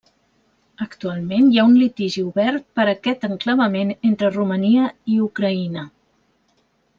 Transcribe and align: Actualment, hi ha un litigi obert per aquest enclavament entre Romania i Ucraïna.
Actualment, 0.83 1.51
hi 1.51 1.59
ha 1.59 1.65
un 1.71 1.75
litigi 1.81 2.23
obert 2.29 2.65
per 2.79 2.85
aquest 2.93 3.27
enclavament 3.29 3.93
entre 4.13 4.33
Romania 4.39 4.89
i 5.17 5.21
Ucraïna. 5.27 5.87